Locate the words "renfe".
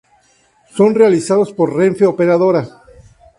1.77-2.07